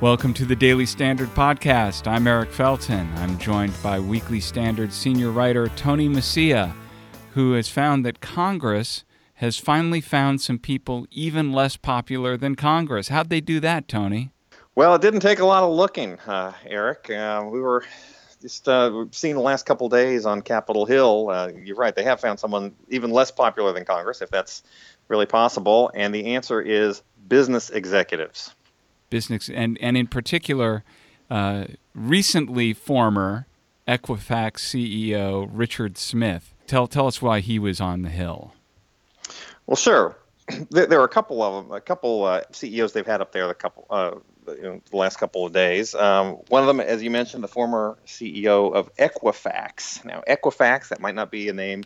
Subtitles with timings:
[0.00, 2.06] Welcome to the Daily Standard Podcast.
[2.06, 3.12] I'm Eric Felten.
[3.16, 6.72] I'm joined by Weekly Standard senior writer Tony Mecia,
[7.32, 9.02] who has found that Congress
[9.34, 13.08] has finally found some people even less popular than Congress.
[13.08, 14.30] How'd they do that, Tony?
[14.76, 17.10] Well, it didn't take a lot of looking, uh, Eric.
[17.10, 17.84] Uh, we were
[18.40, 21.28] just uh, seen the last couple days on Capitol Hill.
[21.28, 24.62] Uh, you're right; they have found someone even less popular than Congress, if that's
[25.08, 25.90] really possible.
[25.92, 28.54] And the answer is business executives.
[29.10, 30.84] Business, and and in particular,
[31.30, 33.46] uh, recently former
[33.86, 36.54] Equifax CEO Richard Smith.
[36.66, 38.52] Tell tell us why he was on the Hill.
[39.66, 40.16] Well, sure.
[40.70, 43.54] There, are a couple of them, a couple uh, CEOs they've had up there, the
[43.54, 44.12] couple uh,
[44.46, 45.94] you know, the last couple of days.
[45.94, 50.04] Um, one of them, as you mentioned, the former CEO of Equifax.
[50.04, 51.84] Now, Equifax, that might not be a name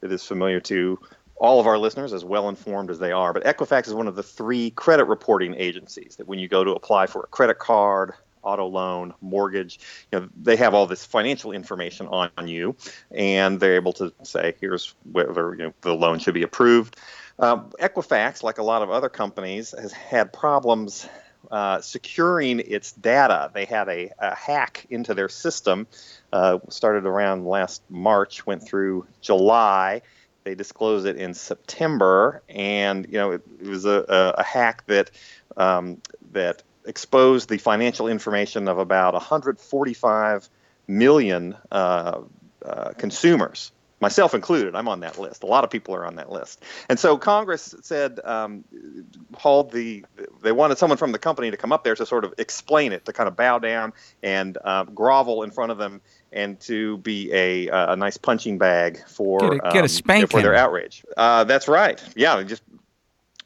[0.00, 0.98] that is familiar to
[1.40, 4.14] all of our listeners, as well informed as they are, but Equifax is one of
[4.14, 8.12] the three credit reporting agencies that when you go to apply for a credit card,
[8.42, 9.80] auto loan, mortgage,
[10.12, 12.76] you know, they have all this financial information on, on you,
[13.10, 16.98] and they're able to say, here's whether you know, the loan should be approved.
[17.38, 21.08] Um, Equifax, like a lot of other companies, has had problems
[21.50, 23.50] uh, securing its data.
[23.54, 25.86] They had a, a hack into their system,
[26.34, 30.02] uh, started around last March, went through July.
[30.44, 34.86] They disclosed it in September, and you know it, it was a, a, a, hack
[34.86, 35.10] that
[35.56, 36.00] um,
[36.32, 40.48] that exposed the financial information of about 145
[40.88, 42.22] million uh,
[42.64, 44.74] uh, consumers myself included.
[44.74, 45.42] I'm on that list.
[45.42, 46.62] A lot of people are on that list.
[46.88, 48.64] And so Congress said, um,
[49.34, 50.04] hauled the,
[50.42, 53.04] they wanted someone from the company to come up there to sort of explain it,
[53.04, 56.00] to kind of bow down and uh, grovel in front of them
[56.32, 60.24] and to be a, a nice punching bag for, get a, get a spanking.
[60.24, 61.04] Um, for their outrage.
[61.16, 62.02] Uh, that's right.
[62.14, 62.62] Yeah, just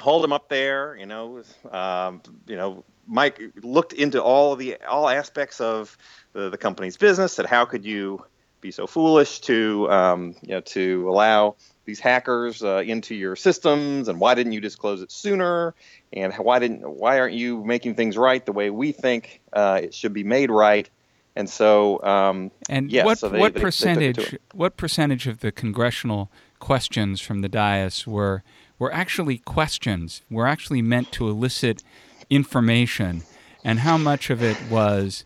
[0.00, 5.08] hold them up there, you know, um, you know, Mike looked into all the all
[5.08, 5.96] aspects of
[6.32, 7.34] the, the company's business.
[7.34, 8.24] Said, how could you
[8.64, 11.54] be so foolish to um, you know to allow
[11.84, 15.74] these hackers uh, into your systems and why didn't you disclose it sooner?
[16.12, 19.94] And why didn't why aren't you making things right the way we think uh, it
[19.94, 20.88] should be made right?
[21.36, 25.40] And so um, and yes, what so they, what they, percentage they what percentage of
[25.40, 28.42] the congressional questions from the dais were
[28.78, 31.84] were actually questions were actually meant to elicit
[32.30, 33.22] information?
[33.66, 35.24] And how much of it was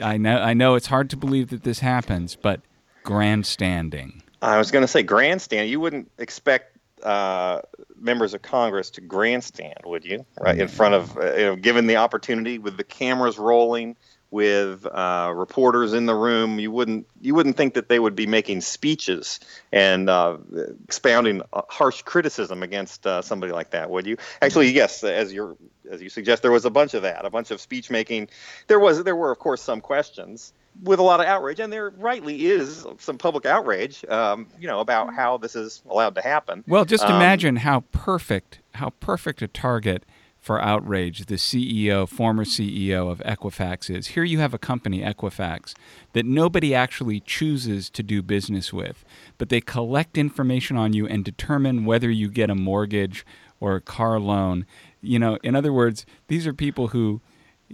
[0.00, 2.60] I know I know it's hard to believe that this happens, but
[3.02, 4.22] grandstanding.
[4.42, 5.70] I was going to say grandstand.
[5.70, 7.60] You wouldn't expect uh,
[7.98, 10.24] members of Congress to grandstand, would you?
[10.40, 13.96] Right in front of, uh, you know, given the opportunity with the cameras rolling,
[14.34, 18.26] with uh, reporters in the room, you wouldn't you wouldn't think that they would be
[18.26, 19.38] making speeches
[19.70, 20.36] and uh,
[20.82, 24.16] expounding harsh criticism against uh, somebody like that, would you?
[24.42, 25.56] Actually, yes, as you
[25.88, 28.28] as you suggest, there was a bunch of that, a bunch of speech making.
[28.66, 30.52] There was there were of course some questions
[30.82, 34.80] with a lot of outrage, and there rightly is some public outrage, um, you know,
[34.80, 36.64] about how this is allowed to happen.
[36.66, 40.02] Well, just um, imagine how perfect how perfect a target
[40.44, 44.08] for outrage the CEO, former CEO of Equifax is.
[44.08, 45.72] Here you have a company, Equifax,
[46.12, 49.06] that nobody actually chooses to do business with,
[49.38, 53.24] but they collect information on you and determine whether you get a mortgage
[53.58, 54.66] or a car loan.
[55.00, 57.22] You know, in other words, these are people who,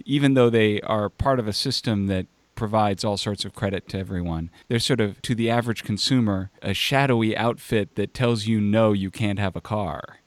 [0.05, 3.97] even though they are part of a system that provides all sorts of credit to
[3.97, 4.49] everyone.
[4.69, 9.11] They're sort of, to the average consumer, a shadowy outfit that tells you no, you
[9.11, 10.20] can't have a car.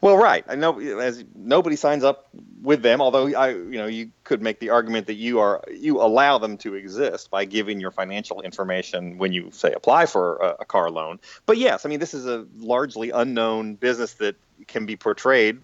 [0.00, 0.44] Well, right.
[0.48, 2.28] I know as nobody signs up
[2.62, 3.00] with them.
[3.00, 6.56] Although I, you know, you could make the argument that you are you allow them
[6.58, 10.90] to exist by giving your financial information when you say apply for a, a car
[10.90, 11.20] loan.
[11.46, 15.60] But yes, I mean this is a largely unknown business that can be portrayed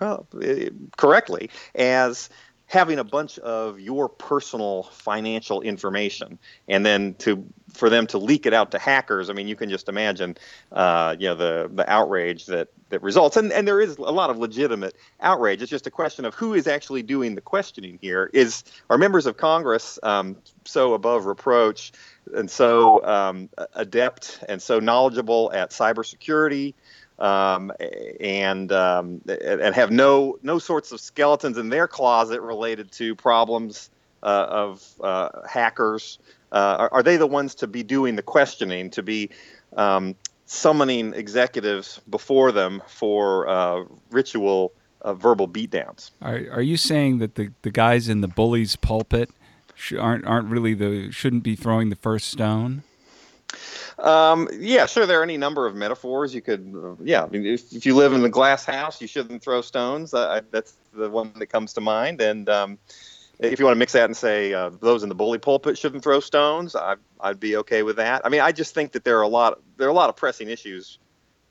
[0.00, 2.30] well, eh, correctly as
[2.66, 6.38] having a bunch of your personal financial information
[6.68, 9.68] and then to for them to leak it out to hackers i mean you can
[9.68, 10.36] just imagine
[10.72, 13.36] uh, you know the the outrage that that results.
[13.36, 15.60] And and there is a lot of legitimate outrage.
[15.60, 18.30] It's just a question of who is actually doing the questioning here.
[18.32, 21.92] Is are members of congress um, so above reproach
[22.34, 26.74] and so um, adept and so knowledgeable at cybersecurity
[27.18, 27.72] um,
[28.20, 33.90] and um, and have no no sorts of skeletons in their closet related to problems
[34.22, 36.18] uh, of uh, hackers.
[36.50, 39.28] Uh, are, are, they the ones to be doing the questioning, to be
[39.76, 40.14] um,
[40.46, 44.72] summoning executives before them for uh, ritual
[45.02, 46.10] uh, verbal beatdowns?
[46.22, 49.30] Are, are you saying that the, the guys in the bully's pulpit
[49.98, 52.82] aren't aren't really the shouldn't be throwing the first stone?
[53.98, 55.06] Um, yeah, sure.
[55.06, 56.74] There are any number of metaphors you could.
[56.74, 59.60] Uh, yeah, I mean, if, if, you live in a glass house, you shouldn't throw
[59.60, 60.12] stones.
[60.12, 62.20] Uh, that's the one that comes to mind.
[62.20, 62.78] And um,
[63.38, 66.02] if you want to mix that and say uh, those in the bully pulpit shouldn't
[66.02, 68.22] throw stones, I, I'd be okay with that.
[68.24, 69.60] I mean, I just think that there are a lot.
[69.76, 70.98] There are a lot of pressing issues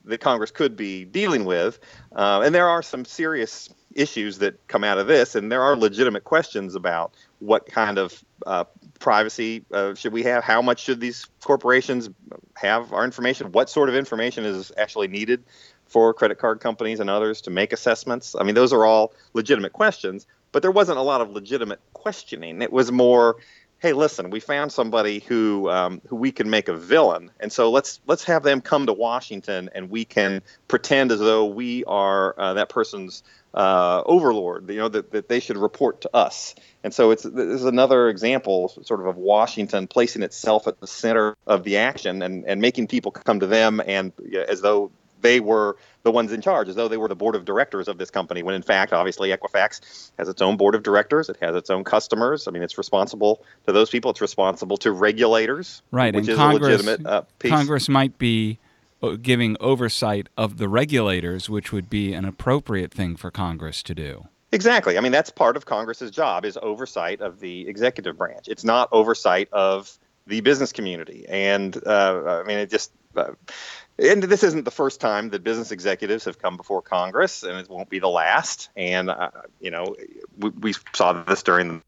[0.06, 1.80] that Congress could be dealing with,
[2.14, 5.78] uh, and there are some serious issues that come out of this, and there are
[5.78, 8.66] legitimate questions about what kind of uh,
[9.04, 10.44] privacy uh, should we have?
[10.44, 12.10] How much should these corporations
[12.56, 13.52] have our information?
[13.52, 15.44] What sort of information is actually needed
[15.86, 18.34] for credit card companies and others to make assessments?
[18.40, 22.62] I mean, those are all legitimate questions, but there wasn't a lot of legitimate questioning.
[22.62, 23.36] It was more,
[23.84, 27.70] hey, listen, we found somebody who um, who we can make a villain, and so
[27.70, 32.34] let's let's have them come to Washington, and we can pretend as though we are
[32.40, 34.70] uh, that person's uh, overlord.
[34.70, 36.56] You know that, that they should report to us.
[36.86, 40.88] And so it's this is another example, sort of, of Washington placing itself at the
[40.88, 44.14] center of the action and and making people come to them and
[44.48, 44.92] as though
[45.24, 47.98] they were the ones in charge, as though they were the board of directors of
[47.98, 51.30] this company, when in fact, obviously, Equifax has its own board of directors.
[51.30, 52.48] It has its own customers.
[52.48, 54.12] I mean, it's responsible to those people.
[54.12, 56.14] It's responsible to regulators, right?
[56.14, 57.52] Which and is Congress, a legitimate uh, piece.
[57.52, 58.60] Congress might be
[59.02, 63.96] uh, giving oversight of the regulators, which would be an appropriate thing for Congress to
[63.96, 64.28] do.
[64.52, 65.00] Exactly.
[65.00, 68.48] I mean, that's part of Congress's job is oversight of the executive branch.
[68.48, 69.98] It's not oversight of
[70.28, 71.26] the business community.
[71.28, 76.26] And uh, I mean, it just and this isn't the first time that business executives
[76.26, 78.70] have come before Congress, and it won't be the last.
[78.76, 79.30] And uh,
[79.60, 79.96] you know,
[80.38, 81.84] we, we, saw this during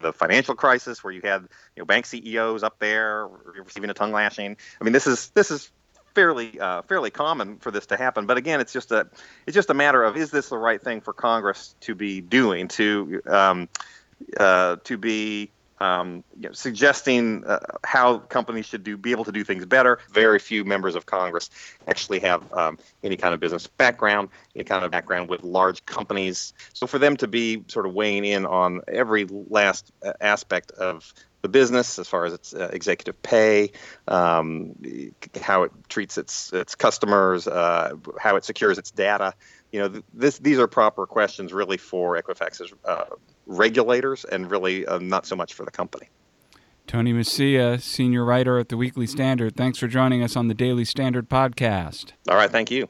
[0.00, 3.28] the financial crisis, where you had you know bank CEOs up there
[3.64, 4.56] receiving a tongue lashing.
[4.80, 5.70] I mean, this is this is
[6.14, 8.26] fairly uh, fairly common for this to happen.
[8.26, 9.06] But again, it's just a
[9.46, 12.68] it's just a matter of is this the right thing for Congress to be doing
[12.68, 13.68] to um,
[14.38, 19.32] uh, to be um, you know, suggesting uh, how companies should do be able to
[19.32, 19.98] do things better.
[20.10, 21.50] Very few members of Congress
[21.86, 26.52] actually have um, any kind of business background, any kind of background with large companies.
[26.72, 31.12] So for them to be sort of weighing in on every last uh, aspect of
[31.42, 33.70] the business as far as its uh, executive pay,
[34.08, 34.74] um,
[35.40, 39.32] how it treats its its customers, uh, how it secures its data.
[39.72, 43.04] You know, this these are proper questions really for Equifax's uh,
[43.46, 46.08] regulators and really uh, not so much for the company.
[46.86, 50.84] Tony Mecia, senior writer at the Weekly Standard, thanks for joining us on the Daily
[50.84, 52.12] Standard podcast.
[52.28, 52.88] All right, thank you.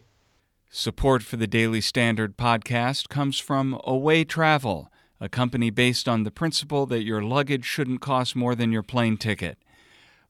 [0.68, 6.30] Support for the Daily Standard podcast comes from Away Travel, a company based on the
[6.30, 9.56] principle that your luggage shouldn't cost more than your plane ticket.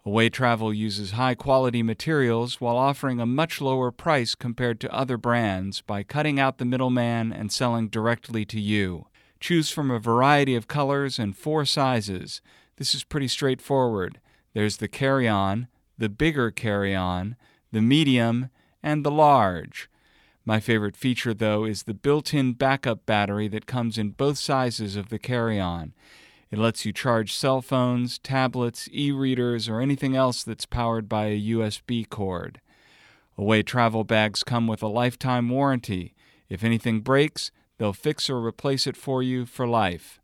[0.06, 5.16] Away Travel uses high quality materials while offering a much lower price compared to other
[5.16, 9.08] brands by cutting out the middleman and selling directly to you.
[9.40, 12.40] Choose from a variety of colors and four sizes.
[12.76, 14.20] This is pretty straightforward.
[14.54, 15.66] There's the carry on,
[15.98, 17.34] the bigger carry on,
[17.72, 18.50] the medium,
[18.84, 19.90] and the large.
[20.44, 24.94] My favorite feature, though, is the built in backup battery that comes in both sizes
[24.94, 25.94] of the carry on.
[26.50, 31.26] It lets you charge cell phones, tablets, e readers, or anything else that's powered by
[31.26, 32.60] a USB cord.
[33.36, 36.14] Away travel bags come with a lifetime warranty.
[36.48, 40.20] If anything breaks, They'll fix or replace it for you for life.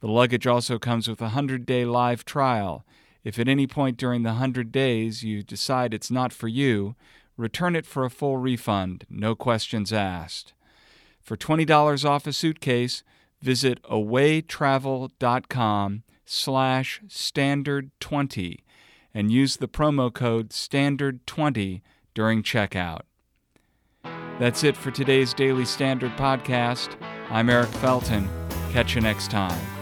[0.00, 2.84] The luggage also comes with a 100 day live trial.
[3.22, 6.96] If at any point during the 100 days you decide it's not for you,
[7.36, 10.54] return it for a full refund, no questions asked.
[11.20, 13.02] For $20 off a suitcase,
[13.40, 18.56] visit awaytravel.com slash standard20
[19.12, 21.80] and use the promo code standard20
[22.14, 23.00] during checkout.
[24.38, 26.96] That's it for today's Daily Standard podcast.
[27.28, 28.28] I'm Eric Felten.
[28.72, 29.79] Catch you next time.